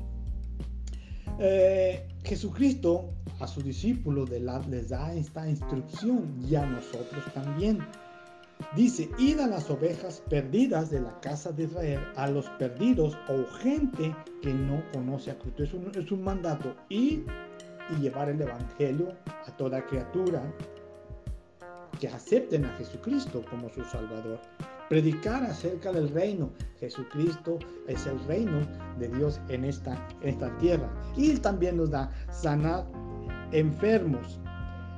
Eh, 1.40 2.07
Jesucristo 2.28 3.08
a 3.40 3.47
sus 3.47 3.64
discípulos 3.64 4.28
les 4.28 4.88
da 4.90 5.14
esta 5.14 5.49
instrucción 5.49 6.38
y 6.47 6.56
a 6.56 6.66
nosotros 6.66 7.25
también. 7.32 7.78
Dice, 8.76 9.08
id 9.18 9.40
a 9.40 9.47
las 9.47 9.70
ovejas 9.70 10.23
perdidas 10.28 10.90
de 10.90 11.00
la 11.00 11.18
casa 11.20 11.52
de 11.52 11.64
Israel, 11.64 12.00
a 12.16 12.28
los 12.28 12.47
perdidos 12.58 13.16
o 13.28 13.47
gente 13.61 14.14
que 14.42 14.52
no 14.52 14.82
conoce 14.92 15.30
a 15.30 15.38
Cristo. 15.38 15.62
Es 15.62 15.73
un, 15.73 15.90
es 15.94 16.12
un 16.12 16.23
mandato, 16.23 16.76
ir 16.90 17.25
y 17.90 18.00
llevar 18.02 18.28
el 18.28 18.42
Evangelio 18.42 19.14
a 19.47 19.56
toda 19.56 19.87
criatura 19.87 20.42
que 21.99 22.08
acepten 22.08 22.66
a 22.66 22.76
Jesucristo 22.76 23.42
como 23.49 23.70
su 23.70 23.82
Salvador 23.85 24.38
predicar 24.88 25.42
acerca 25.45 25.92
del 25.92 26.09
reino. 26.11 26.50
Jesucristo 26.80 27.59
es 27.87 28.07
el 28.07 28.18
reino 28.26 28.61
de 28.99 29.09
Dios 29.09 29.40
en 29.49 29.64
esta, 29.64 30.07
esta 30.23 30.57
tierra. 30.59 30.88
Y 31.16 31.37
también 31.37 31.76
nos 31.76 31.90
da 31.90 32.11
sanar 32.30 32.87
enfermos. 33.52 34.40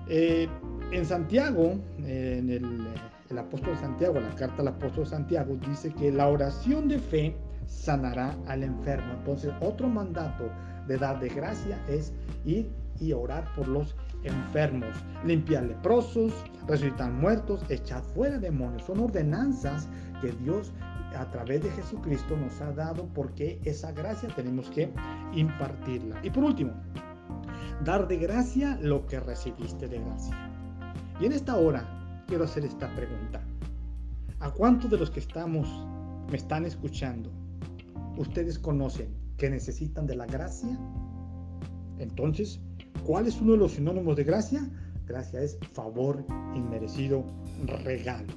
Eh, 0.08 0.48
en 0.92 1.04
Santiago, 1.04 1.76
en 1.98 2.50
el, 2.50 2.86
el 3.30 3.38
apóstol 3.38 3.76
Santiago, 3.78 4.20
la 4.20 4.34
carta 4.34 4.62
al 4.62 4.68
apóstol 4.68 5.06
Santiago, 5.06 5.56
dice 5.68 5.92
que 5.94 6.10
la 6.10 6.28
oración 6.28 6.88
de 6.88 6.98
fe 6.98 7.36
sanará 7.66 8.36
al 8.46 8.64
enfermo. 8.64 9.12
Entonces, 9.18 9.52
otro 9.60 9.88
mandato 9.88 10.50
de 10.88 10.96
dar 10.98 11.20
de 11.20 11.28
gracia 11.28 11.80
es 11.88 12.12
ir 12.44 12.68
y 12.98 13.12
orar 13.12 13.44
por 13.54 13.68
los 13.68 13.94
enfermos, 13.94 14.09
limpiar 15.24 15.64
leprosos, 15.64 16.32
resucitar 16.66 17.10
muertos, 17.10 17.64
echar 17.68 18.02
fuera 18.02 18.38
demonios. 18.38 18.84
Son 18.84 19.00
ordenanzas 19.00 19.88
que 20.20 20.32
Dios 20.32 20.72
a 21.16 21.30
través 21.30 21.62
de 21.62 21.70
Jesucristo 21.70 22.36
nos 22.36 22.60
ha 22.60 22.72
dado 22.72 23.06
porque 23.14 23.60
esa 23.64 23.92
gracia 23.92 24.28
tenemos 24.34 24.70
que 24.70 24.92
impartirla. 25.34 26.20
Y 26.22 26.30
por 26.30 26.44
último, 26.44 26.72
dar 27.84 28.06
de 28.06 28.16
gracia 28.16 28.78
lo 28.80 29.06
que 29.06 29.20
recibiste 29.20 29.88
de 29.88 29.98
gracia. 29.98 30.36
Y 31.20 31.26
en 31.26 31.32
esta 31.32 31.56
hora 31.56 32.24
quiero 32.26 32.44
hacer 32.44 32.64
esta 32.64 32.94
pregunta. 32.94 33.42
¿A 34.40 34.50
cuántos 34.50 34.90
de 34.90 34.96
los 34.96 35.10
que 35.10 35.20
estamos, 35.20 35.68
me 36.30 36.36
están 36.36 36.64
escuchando, 36.64 37.30
ustedes 38.16 38.58
conocen 38.58 39.08
que 39.36 39.50
necesitan 39.50 40.06
de 40.06 40.16
la 40.16 40.26
gracia? 40.26 40.78
Entonces, 41.98 42.60
¿Cuál 43.04 43.26
es 43.26 43.40
uno 43.40 43.52
de 43.52 43.58
los 43.58 43.72
sinónimos 43.72 44.16
de 44.16 44.24
gracia? 44.24 44.68
Gracia 45.06 45.40
es 45.40 45.58
favor 45.72 46.24
inmerecido, 46.54 47.24
regalo. 47.82 48.32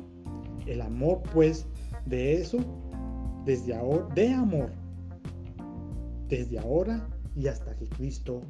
El 0.65 0.81
amor, 0.81 1.21
pues, 1.33 1.67
de 2.05 2.41
eso, 2.41 2.57
desde 3.45 3.75
ahora, 3.75 4.07
de 4.15 4.33
amor, 4.33 4.71
desde 6.27 6.57
ahora 6.57 7.07
y 7.35 7.47
hasta 7.47 7.75
que 7.75 7.87
Cristo 7.89 8.41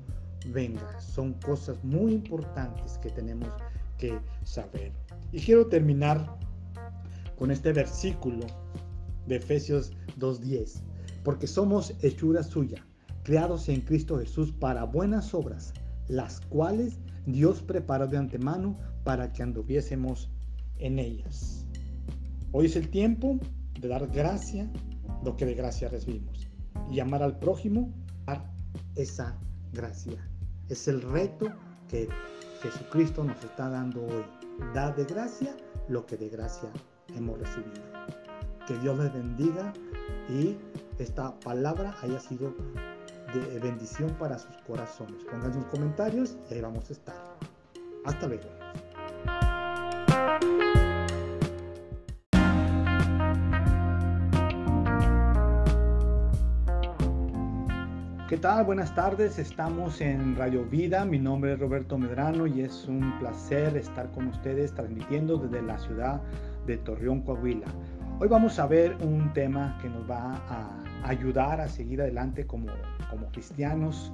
venga. 0.54 1.00
Son 1.00 1.34
cosas 1.46 1.84
muy 1.84 2.14
importantes 2.14 2.98
que 3.00 3.10
tenemos 3.10 3.50
que 3.98 4.18
saber. 4.44 4.92
Y 5.32 5.40
quiero 5.40 5.68
terminar 5.68 6.38
con 7.38 7.52
este 7.52 7.74
versículo 7.74 8.46
de 9.28 9.38
Efesios 9.38 9.92
2.10, 10.20 10.82
porque 11.24 11.48
somos 11.48 11.94
hechura 12.02 12.44
suya, 12.44 12.86
creados 13.24 13.68
en 13.70 13.82
Cristo 13.82 14.20
Jesús 14.20 14.52
para 14.52 14.84
buenas 14.84 15.34
obras 15.34 15.74
las 16.08 16.42
cuales 16.42 17.00
Dios 17.26 17.62
preparó 17.62 18.08
de 18.08 18.18
antemano 18.18 18.78
para 19.04 19.32
que 19.32 19.44
anduviésemos 19.44 20.30
en 20.78 21.00
ellas. 21.00 21.66
Hoy 22.52 22.66
es 22.68 22.76
el 22.76 22.90
tiempo 22.90 23.40
de 23.80 23.88
dar 23.88 24.08
gracia 24.08 24.70
lo 25.24 25.36
que 25.36 25.46
de 25.46 25.56
gracia 25.56 25.90
recibimos 25.90 26.48
y 26.92 27.00
amar 27.00 27.24
al 27.24 27.40
prójimo 27.40 27.92
dar 28.26 28.52
esa 28.96 29.38
gracia. 29.72 30.28
Es 30.70 30.88
el 30.88 31.02
reto 31.02 31.48
que 31.90 32.08
Jesucristo 32.62 33.24
nos 33.24 33.44
está 33.44 33.70
dando 33.70 34.06
hoy. 34.06 34.24
Dar 34.74 34.96
de 34.96 35.06
gracia 35.06 35.56
lo 35.88 36.06
que 36.06 36.16
de 36.18 36.30
gracia 36.30 36.70
hemos 37.16 37.40
recibido. 37.40 37.82
Que 38.68 38.78
Dios 38.80 38.98
les 38.98 39.14
bendiga 39.14 39.74
y 40.30 40.56
esta 41.00 41.38
palabra 41.40 41.96
haya 42.02 42.20
sido 42.20 42.54
de 43.40 43.60
bendición 43.60 44.10
para 44.20 44.38
sus 44.38 44.56
corazones. 44.68 45.24
Pongan 45.26 45.54
sus 45.54 45.66
comentarios 45.66 46.38
y 46.50 46.56
ahí 46.56 46.62
vamos 46.62 46.90
a 46.90 46.94
estar. 46.94 47.16
Hasta 48.06 48.28
luego. 48.28 48.44
¿Qué 58.30 58.38
tal? 58.38 58.66
Buenas 58.66 58.96
tardes, 58.96 59.38
estamos 59.38 60.02
en 60.02 60.36
Radio 60.36 60.66
Vida, 60.66 61.06
mi 61.06 61.20
nombre 61.20 61.54
es 61.54 61.60
Roberto 61.60 62.00
Medrano 62.00 62.48
y 62.48 62.62
es 62.62 62.88
un 62.88 63.20
placer 63.20 63.78
estar 63.78 64.10
con 64.12 64.28
ustedes 64.28 64.74
transmitiendo 64.74 65.38
desde 65.38 65.62
la 65.62 65.78
ciudad 65.78 66.20
de 66.66 66.78
Torreón, 66.78 67.22
Coahuila. 67.22 67.68
Hoy 68.20 68.28
vamos 68.28 68.58
a 68.58 68.66
ver 68.66 68.96
un 69.02 69.32
tema 69.34 69.78
que 69.82 69.90
nos 69.90 70.10
va 70.10 70.34
a 70.50 70.93
ayudar 71.04 71.62
a 71.62 71.68
seguir 71.68 72.02
adelante 72.02 72.46
como, 72.46 72.68
como 73.10 73.28
cristianos, 73.28 74.12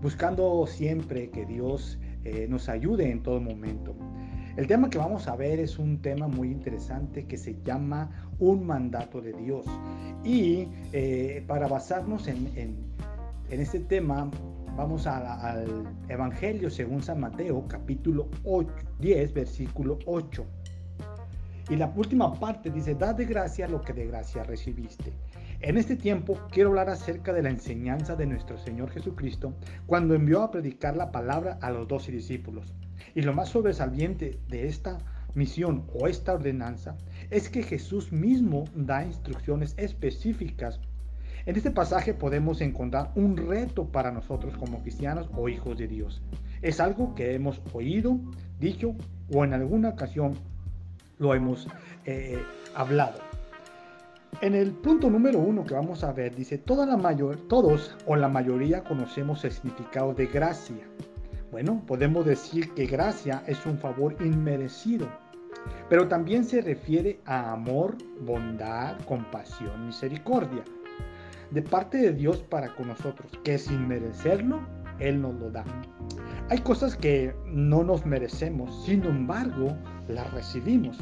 buscando 0.00 0.66
siempre 0.66 1.30
que 1.30 1.46
Dios 1.46 1.98
eh, 2.24 2.46
nos 2.48 2.68
ayude 2.68 3.10
en 3.10 3.22
todo 3.22 3.40
momento. 3.40 3.94
El 4.56 4.66
tema 4.66 4.88
que 4.88 4.98
vamos 4.98 5.28
a 5.28 5.36
ver 5.36 5.60
es 5.60 5.78
un 5.78 6.00
tema 6.00 6.28
muy 6.28 6.50
interesante 6.50 7.26
que 7.26 7.36
se 7.36 7.60
llama 7.62 8.30
un 8.38 8.66
mandato 8.66 9.20
de 9.20 9.32
Dios. 9.34 9.66
Y 10.24 10.68
eh, 10.92 11.44
para 11.46 11.68
basarnos 11.68 12.26
en, 12.26 12.50
en, 12.56 12.76
en 13.50 13.60
este 13.60 13.80
tema, 13.80 14.30
Vamos 14.76 15.06
al 15.06 15.88
Evangelio 16.06 16.68
según 16.68 17.02
San 17.02 17.18
Mateo, 17.20 17.66
capítulo 17.66 18.28
8, 18.44 18.70
10, 18.98 19.32
versículo 19.32 19.98
8. 20.04 20.44
Y 21.70 21.76
la 21.76 21.90
última 21.96 22.34
parte 22.38 22.70
dice, 22.70 22.94
da 22.94 23.14
de 23.14 23.24
gracia 23.24 23.66
lo 23.68 23.80
que 23.80 23.94
de 23.94 24.06
gracia 24.06 24.44
recibiste. 24.44 25.14
En 25.60 25.78
este 25.78 25.96
tiempo 25.96 26.38
quiero 26.50 26.68
hablar 26.68 26.90
acerca 26.90 27.32
de 27.32 27.42
la 27.42 27.48
enseñanza 27.48 28.14
de 28.14 28.26
nuestro 28.26 28.58
Señor 28.58 28.90
Jesucristo 28.90 29.54
cuando 29.86 30.14
envió 30.14 30.42
a 30.42 30.50
predicar 30.50 30.96
la 30.96 31.10
palabra 31.10 31.58
a 31.62 31.70
los 31.70 31.88
doce 31.88 32.12
discípulos. 32.12 32.74
Y 33.14 33.22
lo 33.22 33.32
más 33.32 33.48
sobresaliente 33.48 34.38
de 34.48 34.66
esta 34.66 34.98
misión 35.34 35.86
o 35.94 36.08
esta 36.08 36.34
ordenanza 36.34 36.96
es 37.30 37.48
que 37.48 37.62
Jesús 37.62 38.12
mismo 38.12 38.64
da 38.74 39.04
instrucciones 39.04 39.74
específicas. 39.78 40.78
En 41.46 41.56
este 41.56 41.70
pasaje 41.70 42.12
podemos 42.12 42.60
encontrar 42.60 43.12
un 43.14 43.36
reto 43.36 43.86
para 43.86 44.12
nosotros 44.12 44.56
como 44.58 44.82
cristianos 44.82 45.30
o 45.34 45.48
hijos 45.48 45.78
de 45.78 45.88
Dios. 45.88 46.20
Es 46.60 46.80
algo 46.80 47.14
que 47.14 47.34
hemos 47.34 47.62
oído, 47.72 48.20
dicho 48.60 48.94
o 49.32 49.44
en 49.44 49.54
alguna 49.54 49.88
ocasión 49.88 50.34
lo 51.18 51.34
hemos 51.34 51.66
eh, 52.04 52.42
hablado. 52.74 53.25
En 54.42 54.54
el 54.54 54.72
punto 54.72 55.08
número 55.08 55.38
uno 55.38 55.64
que 55.64 55.72
vamos 55.72 56.04
a 56.04 56.12
ver, 56.12 56.34
dice, 56.34 56.58
toda 56.58 56.84
la 56.84 56.98
mayor, 56.98 57.36
todos 57.48 57.96
o 58.04 58.16
la 58.16 58.28
mayoría 58.28 58.84
conocemos 58.84 59.42
el 59.44 59.52
significado 59.52 60.12
de 60.12 60.26
gracia. 60.26 60.86
Bueno, 61.50 61.82
podemos 61.86 62.26
decir 62.26 62.74
que 62.74 62.84
gracia 62.84 63.42
es 63.46 63.64
un 63.64 63.78
favor 63.78 64.14
inmerecido, 64.20 65.08
pero 65.88 66.06
también 66.06 66.44
se 66.44 66.60
refiere 66.60 67.18
a 67.24 67.52
amor, 67.52 67.96
bondad, 68.20 68.98
compasión, 69.06 69.86
misericordia, 69.86 70.64
de 71.50 71.62
parte 71.62 71.96
de 71.96 72.12
Dios 72.12 72.42
para 72.42 72.74
con 72.74 72.88
nosotros, 72.88 73.32
que 73.42 73.56
sin 73.56 73.88
merecerlo, 73.88 74.60
Él 74.98 75.22
nos 75.22 75.34
lo 75.36 75.50
da. 75.50 75.64
Hay 76.50 76.58
cosas 76.58 76.94
que 76.94 77.34
no 77.46 77.82
nos 77.84 78.04
merecemos, 78.04 78.84
sin 78.84 79.02
embargo, 79.04 79.74
las 80.08 80.30
recibimos. 80.34 80.98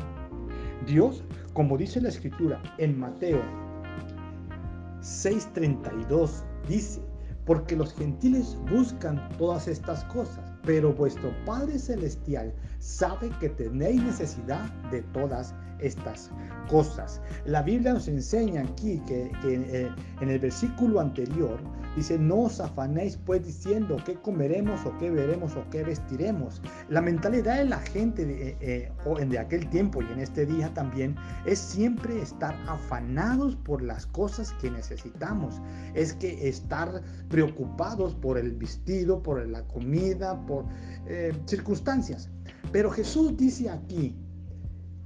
Dios 0.86 1.24
como 1.54 1.78
dice 1.78 2.00
la 2.00 2.10
escritura 2.10 2.60
en 2.78 2.98
Mateo 2.98 3.40
6:32, 5.00 6.44
dice, 6.68 7.00
porque 7.46 7.76
los 7.76 7.94
gentiles 7.94 8.58
buscan 8.70 9.28
todas 9.38 9.68
estas 9.68 10.04
cosas, 10.04 10.52
pero 10.64 10.92
vuestro 10.92 11.30
Padre 11.44 11.78
Celestial 11.78 12.52
sabe 12.78 13.30
que 13.40 13.50
tenéis 13.50 14.02
necesidad 14.02 14.70
de 14.90 15.02
todas 15.12 15.54
estas 15.80 16.30
cosas. 16.68 17.20
La 17.44 17.62
Biblia 17.62 17.92
nos 17.92 18.08
enseña 18.08 18.62
aquí 18.62 19.00
que, 19.06 19.30
eh, 19.44 19.90
en 20.20 20.28
el 20.28 20.38
versículo 20.38 21.00
anterior 21.00 21.58
dice, 21.96 22.18
no 22.18 22.42
os 22.42 22.60
afanéis 22.60 23.16
pues 23.24 23.44
diciendo 23.44 23.96
qué 24.04 24.14
comeremos 24.14 24.84
o 24.84 24.96
qué 24.98 25.10
veremos 25.10 25.54
o 25.56 25.64
qué 25.70 25.84
vestiremos. 25.84 26.60
La 26.88 27.00
mentalidad 27.00 27.58
de 27.58 27.66
la 27.66 27.78
gente 27.78 28.24
de, 28.24 28.48
eh, 28.48 28.56
eh, 28.60 29.26
de 29.26 29.38
aquel 29.38 29.68
tiempo 29.68 30.02
y 30.02 30.06
en 30.12 30.20
este 30.20 30.46
día 30.46 30.72
también 30.74 31.14
es 31.46 31.58
siempre 31.58 32.20
estar 32.20 32.56
afanados 32.66 33.56
por 33.56 33.82
las 33.82 34.06
cosas 34.06 34.52
que 34.60 34.70
necesitamos. 34.70 35.60
Es 35.94 36.14
que 36.14 36.48
estar 36.48 37.02
preocupados 37.28 38.14
por 38.14 38.38
el 38.38 38.52
vestido, 38.52 39.22
por 39.22 39.46
la 39.46 39.62
comida, 39.68 40.44
por 40.46 40.64
circunstancias. 41.46 42.30
Pero 42.72 42.90
Jesús 42.90 43.36
dice 43.36 43.70
aquí, 43.70 44.16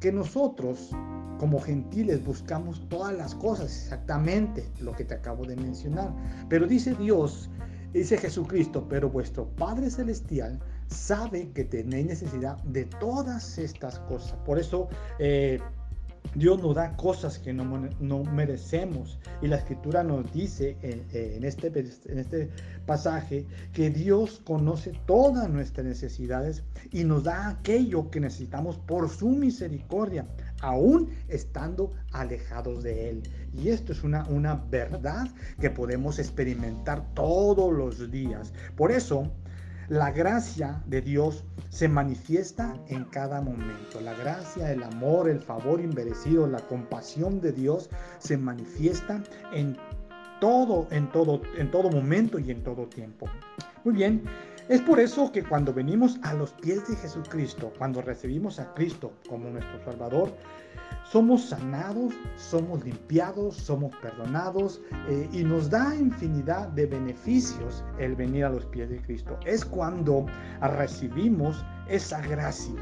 que 0.01 0.13
nosotros 0.13 0.91
como 1.39 1.61
gentiles 1.61 2.25
buscamos 2.25 2.87
todas 2.89 3.17
las 3.17 3.35
cosas, 3.35 3.67
exactamente 3.67 4.71
lo 4.81 4.93
que 4.93 5.05
te 5.05 5.15
acabo 5.15 5.45
de 5.45 5.57
mencionar. 5.57 6.13
Pero 6.49 6.67
dice 6.67 6.95
Dios, 6.95 7.49
dice 7.93 8.19
Jesucristo, 8.19 8.87
pero 8.89 9.09
vuestro 9.09 9.49
Padre 9.57 9.91
Celestial 9.91 10.59
sabe 10.89 11.51
que 11.53 11.65
tenéis 11.65 12.07
necesidad 12.07 12.63
de 12.65 12.85
todas 12.85 13.59
estas 13.59 13.99
cosas. 14.01 14.35
Por 14.45 14.59
eso 14.59 14.89
eh, 15.19 15.61
Dios 16.35 16.63
nos 16.63 16.75
da 16.75 16.97
cosas 16.97 17.39
que 17.39 17.53
no, 17.53 18.25
merecemos. 18.25 19.19
Y 19.43 19.49
la 19.49 19.57
escritura 19.57 20.03
nos 20.03 20.33
dice 20.33 20.77
en, 20.83 21.45
este, 21.45 21.69
en 21.69 22.19
este 22.19 22.51
pasaje 22.87 23.47
que 23.73 23.91
Dios 23.91 24.41
conoce 24.45 24.93
todas 25.07 25.49
nuestras 25.49 25.87
necesidades 25.87 26.63
y 26.91 27.05
nos 27.05 27.25
da 27.25 27.49
aquello 27.49 28.11
que 28.11 28.21
necesitamos 28.21 28.79
por 28.79 29.09
su 29.11 29.31
misericordia, 29.31 30.27
aún 30.61 31.11
estando 31.29 31.93
alejados 32.13 32.83
de 32.83 33.11
Él. 33.11 33.23
Y 33.55 33.69
esto 33.69 33.93
es 33.93 34.05
una, 34.05 34.27
una 34.29 34.55
verdad 34.55 35.29
que 35.61 35.71
podemos 35.71 36.19
experimentar 36.19 37.15
todos 37.15 37.73
los 37.73 38.11
días. 38.11 38.53
Por 38.77 38.93
eso, 38.93 39.31
la 39.89 40.11
gracia 40.11 40.83
de 40.87 41.01
Dios 41.01 41.45
se 41.71 41.89
manifiesta 41.89 42.75
en 42.89 43.05
cada 43.05 43.41
momento. 43.41 44.01
La 44.03 44.15
gracia, 44.15 44.71
el 44.71 44.83
amor, 44.83 45.29
el 45.29 45.41
favor 45.41 45.81
inmerecido, 45.81 46.47
la 46.47 46.61
compasión 46.61 47.41
de 47.41 47.53
Dios 47.53 47.89
se 48.19 48.37
manifiesta 48.37 49.23
en 49.53 49.77
todo, 50.41 50.87
en 50.91 51.11
todo, 51.11 51.41
en 51.57 51.71
todo 51.71 51.91
momento 51.91 52.39
y 52.39 52.51
en 52.51 52.63
todo 52.63 52.87
tiempo. 52.87 53.27
Muy 53.85 53.95
bien, 53.95 54.23
es 54.69 54.81
por 54.83 55.01
eso 55.01 55.33
que 55.33 55.43
cuando 55.43 55.73
venimos 55.73 56.19
a 56.23 56.35
los 56.35 56.53
pies 56.53 56.87
de 56.89 56.97
Jesucristo, 56.97 57.73
cuando 57.79 58.03
recibimos 58.03 58.59
a 58.59 58.73
Cristo 58.75 59.13
como 59.29 59.49
nuestro 59.49 59.83
Salvador, 59.85 60.33
somos 61.11 61.47
sanados, 61.47 62.13
somos 62.37 62.85
limpiados, 62.85 63.57
somos 63.57 63.95
perdonados 63.97 64.83
eh, 65.09 65.29
y 65.33 65.43
nos 65.43 65.71
da 65.71 65.95
infinidad 65.95 66.69
de 66.69 66.85
beneficios 66.85 67.83
el 67.99 68.15
venir 68.15 68.45
a 68.45 68.51
los 68.51 68.67
pies 68.67 68.91
de 68.91 69.01
Cristo. 69.01 69.39
Es 69.47 69.65
cuando 69.65 70.27
recibimos 70.61 71.65
esa 71.89 72.21
gracia. 72.21 72.75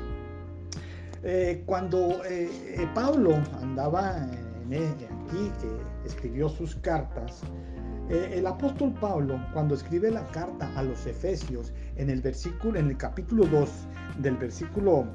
Eh, 1.23 1.63
cuando 1.67 2.21
eh, 2.25 2.89
Pablo 2.95 3.35
andaba 3.61 4.25
aquí, 4.25 5.53
que 5.61 6.07
escribió 6.07 6.49
sus 6.49 6.75
cartas, 6.77 7.43
el 8.09 8.47
apóstol 8.47 8.93
Pablo, 9.01 9.41
cuando 9.53 9.75
escribe 9.75 10.11
la 10.11 10.27
carta 10.29 10.71
a 10.77 10.83
los 10.83 11.07
Efesios, 11.07 11.73
en 11.97 12.11
el 12.11 12.21
versículo, 12.21 12.79
en 12.79 12.89
el 12.89 12.97
capítulo 12.97 13.47
2 13.47 13.69
del 14.19 14.37
versículo 14.37 15.07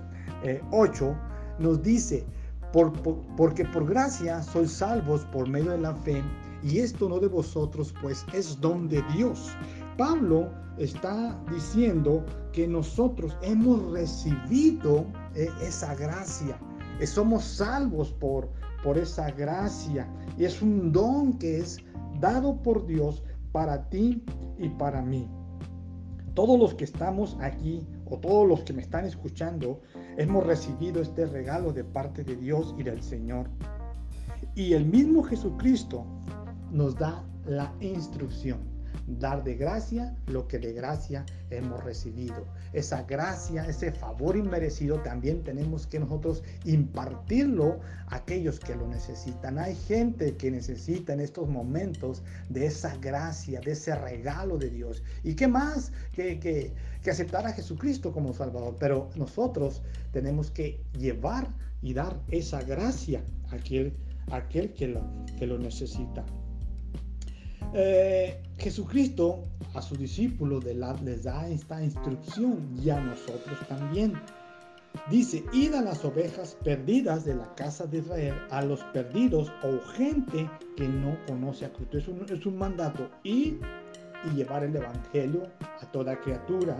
8, 0.71 1.15
nos 1.59 1.81
dice, 1.81 2.25
porque 2.71 3.65
por 3.65 3.85
gracia 3.85 4.41
sois 4.41 4.71
salvos 4.71 5.25
por 5.25 5.47
medio 5.47 5.71
de 5.71 5.79
la 5.79 5.93
fe, 5.93 6.21
y 6.63 6.79
esto 6.79 7.09
no 7.09 7.19
de 7.19 7.27
vosotros, 7.27 7.93
pues 8.01 8.25
es 8.33 8.59
don 8.61 8.87
de 8.87 9.03
Dios. 9.13 9.51
Pablo 9.97 10.49
está 10.77 11.37
diciendo 11.51 12.23
que 12.53 12.67
nosotros 12.67 13.35
hemos 13.41 13.91
recibido 13.91 15.05
eh, 15.35 15.49
esa 15.61 15.95
gracia, 15.95 16.57
eh, 16.99 17.07
somos 17.07 17.43
salvos 17.43 18.11
por, 18.13 18.49
por 18.83 18.97
esa 18.97 19.29
gracia, 19.31 20.07
y 20.37 20.45
es 20.45 20.61
un 20.61 20.91
don 20.91 21.37
que 21.37 21.59
es 21.59 21.79
dado 22.21 22.61
por 22.61 22.85
Dios 22.85 23.23
para 23.51 23.89
ti 23.89 24.23
y 24.57 24.69
para 24.69 25.01
mí. 25.01 25.29
Todos 26.33 26.57
los 26.57 26.73
que 26.75 26.85
estamos 26.85 27.37
aquí 27.41 27.85
o 28.05 28.17
todos 28.17 28.47
los 28.47 28.61
que 28.61 28.73
me 28.73 28.81
están 28.81 29.05
escuchando, 29.05 29.81
hemos 30.17 30.45
recibido 30.45 31.01
este 31.01 31.25
regalo 31.25 31.73
de 31.73 31.83
parte 31.83 32.23
de 32.23 32.37
Dios 32.37 32.73
y 32.77 32.83
del 32.83 33.01
Señor. 33.01 33.49
Y 34.55 34.73
el 34.73 34.85
mismo 34.85 35.23
Jesucristo 35.23 36.05
nos 36.71 36.95
da 36.95 37.23
la 37.45 37.73
instrucción 37.81 38.70
dar 39.07 39.43
de 39.43 39.55
gracia 39.55 40.15
lo 40.27 40.47
que 40.47 40.59
de 40.59 40.73
gracia 40.73 41.25
hemos 41.49 41.83
recibido. 41.83 42.45
Esa 42.73 43.03
gracia, 43.03 43.65
ese 43.65 43.91
favor 43.91 44.37
inmerecido, 44.37 44.99
también 45.01 45.43
tenemos 45.43 45.87
que 45.87 45.99
nosotros 45.99 46.43
impartirlo 46.65 47.79
a 48.07 48.17
aquellos 48.17 48.59
que 48.59 48.75
lo 48.75 48.87
necesitan. 48.87 49.59
Hay 49.59 49.75
gente 49.75 50.35
que 50.35 50.51
necesita 50.51 51.13
en 51.13 51.19
estos 51.19 51.49
momentos 51.49 52.23
de 52.49 52.65
esa 52.65 52.95
gracia, 52.97 53.59
de 53.61 53.71
ese 53.71 53.95
regalo 53.95 54.57
de 54.57 54.69
Dios. 54.69 55.03
¿Y 55.23 55.35
qué 55.35 55.47
más 55.47 55.91
que, 56.13 56.39
que, 56.39 56.73
aceptar 57.09 57.45
a 57.45 57.53
Jesucristo 57.53 58.11
como 58.11 58.33
Salvador? 58.33 58.75
Pero 58.79 59.09
nosotros 59.15 59.81
tenemos 60.11 60.51
que 60.51 60.81
llevar 60.97 61.47
y 61.81 61.93
dar 61.93 62.19
esa 62.29 62.61
gracia 62.61 63.23
a 63.49 63.55
aquel, 63.55 63.93
aquel 64.31 64.73
que, 64.73 64.87
lo, 64.87 65.01
que 65.37 65.47
lo 65.47 65.57
necesita. 65.57 66.23
Eh, 67.73 68.41
Jesucristo 68.61 69.43
a 69.73 69.81
sus 69.81 69.97
discípulos 69.97 70.63
les 70.63 71.23
da 71.23 71.49
esta 71.49 71.83
instrucción 71.83 72.77
y 72.79 72.91
a 72.91 72.99
nosotros 72.99 73.57
también. 73.67 74.13
Dice, 75.09 75.43
id 75.51 75.73
a 75.73 75.81
las 75.81 76.05
ovejas 76.05 76.55
perdidas 76.63 77.25
de 77.25 77.33
la 77.33 77.55
casa 77.55 77.87
de 77.87 77.99
Israel, 77.99 78.35
a 78.51 78.61
los 78.61 78.83
perdidos 78.93 79.51
o 79.63 79.79
gente 79.93 80.47
que 80.77 80.87
no 80.87 81.17
conoce 81.25 81.65
a 81.65 81.73
Cristo. 81.73 81.97
Es 81.97 82.07
un, 82.07 82.23
es 82.29 82.45
un 82.45 82.57
mandato, 82.57 83.09
ir 83.23 83.59
y 84.25 84.35
llevar 84.35 84.63
el 84.63 84.75
Evangelio 84.75 85.47
a 85.81 85.91
toda 85.91 86.19
criatura 86.19 86.77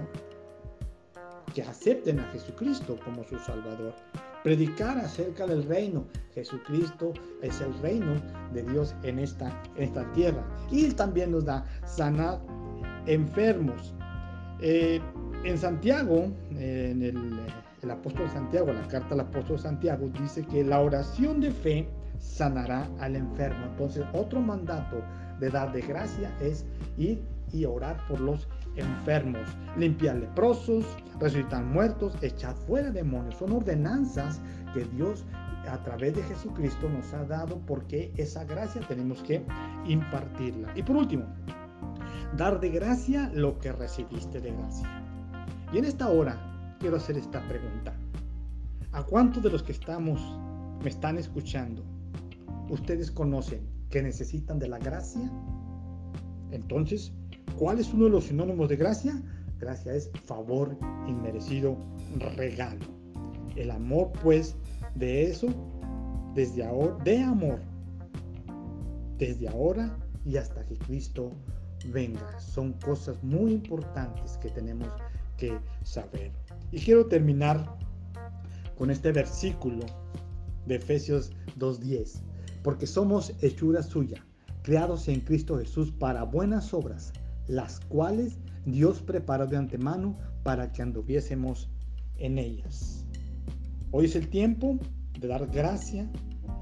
que 1.56 1.64
acepten 1.64 2.20
a 2.20 2.32
Jesucristo 2.32 3.00
como 3.04 3.24
su 3.24 3.40
Salvador 3.40 3.96
predicar 4.44 4.98
acerca 4.98 5.46
del 5.46 5.64
reino. 5.64 6.06
Jesucristo 6.34 7.14
es 7.42 7.60
el 7.62 7.74
reino 7.82 8.14
de 8.54 8.64
Dios 8.64 8.96
en 9.04 9.20
esta, 9.20 9.52
esta 9.76 10.10
tierra. 10.14 10.44
Y 10.72 10.90
también 10.92 11.32
nos 11.32 11.46
da 11.46 11.66
sanar 11.86 12.40
enfermos. 13.06 13.94
Eh, 14.62 15.02
en 15.44 15.58
Santiago, 15.58 16.32
en 16.52 17.02
el, 17.02 17.92
apóstol 17.92 18.30
Santiago, 18.30 18.72
la 18.72 18.88
carta 18.88 19.16
al 19.16 19.22
apóstol 19.22 19.60
Santiago, 19.60 20.10
dice 20.20 20.46
que 20.46 20.64
la 20.64 20.80
oración 20.80 21.42
de 21.42 21.52
fe 21.52 21.88
sanará 22.20 22.88
al 23.00 23.16
enfermo. 23.16 23.66
Entonces, 23.72 24.06
otro 24.14 24.40
mandato 24.40 25.02
de 25.40 25.50
dar 25.50 25.72
de 25.74 25.82
gracia 25.82 26.32
es 26.40 26.64
ir 26.98 27.20
y 27.54 27.66
orar 27.66 28.06
por 28.08 28.20
los 28.20 28.48
enfermos, 28.76 29.48
limpiar 29.78 30.18
leprosos, 30.18 30.86
resucitar 31.20 31.64
muertos, 31.64 32.14
echar 32.22 32.56
fuera 32.56 32.92
demonios. 32.92 33.36
Son 33.36 33.52
ordenanzas 33.52 34.42
que 34.74 34.86
Dios 34.86 35.26
a 35.70 35.84
través 35.84 36.16
de 36.16 36.24
Jesucristo 36.24 36.90
nos 36.90 37.14
ha 37.14 37.24
dado 37.26 37.60
porque 37.68 38.12
esa 38.18 38.44
gracia 38.46 38.82
tenemos 38.88 39.22
que 39.24 39.44
impartirla. 39.86 40.72
Y 40.76 40.84
por 40.84 40.96
último, 40.96 41.26
dar 42.38 42.60
de 42.60 42.70
gracia 42.70 43.30
lo 43.34 43.60
que 43.60 43.72
recibiste 43.72 44.40
de 44.40 44.52
gracia. 44.52 44.90
Y 45.74 45.78
en 45.78 45.86
esta 45.86 46.10
hora 46.10 46.76
quiero 46.80 46.98
hacer 46.98 47.18
esta 47.18 47.46
pregunta. 47.48 47.94
¿A 48.94 49.04
cuántos 49.04 49.42
de 49.44 49.50
los 49.50 49.64
que 49.64 49.72
estamos, 49.72 50.20
me 50.84 50.90
están 50.90 51.18
escuchando, 51.18 51.84
ustedes 52.70 53.12
conocen 53.12 53.62
que 53.90 54.02
necesitan 54.02 54.60
de 54.60 54.68
la 54.68 54.80
gracia? 54.80 55.32
Entonces, 56.52 57.14
¿cuál 57.58 57.80
es 57.80 57.94
uno 57.94 58.06
de 58.06 58.12
los 58.12 58.26
sinónimos 58.26 58.70
de 58.70 58.76
gracia? 58.76 59.22
Gracia 59.60 59.94
es 59.94 60.10
favor 60.26 60.78
inmerecido, 61.08 61.78
regalo. 62.36 62.86
El 63.56 63.72
amor, 63.72 64.12
pues, 64.24 64.56
de 64.96 65.24
eso, 65.30 65.48
desde 66.34 66.64
ahora, 66.64 66.98
de 67.04 67.20
amor, 67.20 67.60
desde 69.18 69.48
ahora 69.48 69.96
y 70.26 70.38
hasta 70.38 70.66
que 70.66 70.76
Cristo 70.76 71.32
venga. 71.92 72.40
Son 72.40 72.74
cosas 72.74 73.22
muy 73.24 73.54
importantes 73.54 74.38
que 74.38 74.50
tenemos 74.50 74.90
que 75.38 75.58
saber. 75.84 76.32
Y 76.72 76.80
quiero 76.80 77.06
terminar 77.06 77.78
con 78.78 78.90
este 78.90 79.12
versículo 79.12 79.86
de 80.66 80.76
Efesios 80.76 81.32
2.10, 81.60 82.22
porque 82.64 82.88
somos 82.88 83.34
hechura 83.42 83.84
suya, 83.84 84.26
creados 84.64 85.08
en 85.08 85.22
Cristo 85.22 85.58
Jesús 85.58 85.92
para 85.92 86.24
buenas 86.24 86.74
obras, 86.74 87.12
las 87.52 87.82
cuales 87.82 88.38
Dios 88.66 89.02
preparó 89.02 89.46
de 89.46 89.58
antemano 89.58 90.18
para 90.42 90.72
que 90.72 90.82
anduviésemos 90.82 91.70
en 92.16 92.38
ellas. 92.38 93.06
Hoy 93.92 94.06
es 94.06 94.16
el 94.16 94.30
tiempo 94.30 94.80
de 95.20 95.28
dar 95.28 95.48
gracia 95.48 96.10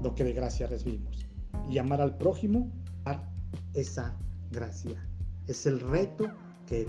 lo 0.02 0.16
que 0.16 0.24
de 0.24 0.32
gracia 0.32 0.66
recibimos 0.66 1.24
y 1.70 1.78
amar 1.78 2.00
al 2.00 2.16
prójimo 2.16 2.72
dar 3.04 3.30
esa 3.72 4.16
gracia. 4.50 5.06
Es 5.46 5.64
el 5.64 5.78
reto 5.78 6.28
que 6.66 6.88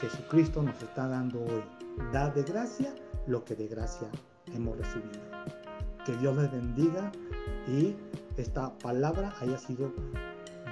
Jesucristo 0.00 0.62
nos 0.62 0.80
está 0.80 1.08
dando 1.08 1.40
hoy. 1.40 1.64
Dar 2.12 2.32
de 2.32 2.44
gracia 2.44 2.94
lo 3.26 3.44
que 3.44 3.56
de 3.56 3.66
gracia 3.66 4.08
hemos 4.54 4.78
recibido. 4.78 5.20
Que 6.06 6.16
Dios 6.18 6.36
les 6.36 6.52
bendiga 6.52 7.10
y 7.66 7.96
esta 8.36 8.78
palabra 8.78 9.34
haya 9.40 9.58
sido 9.58 9.92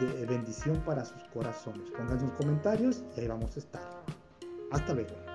de 0.06 0.26
bendición 0.26 0.76
para 0.84 1.04
sus 1.04 1.22
corazones. 1.34 1.90
Pongan 1.90 2.20
sus 2.20 2.30
comentarios 2.32 3.02
y 3.16 3.20
ahí 3.20 3.28
vamos 3.28 3.56
a 3.56 3.58
estar. 3.58 4.04
Hasta 4.70 4.94
luego. 4.94 5.27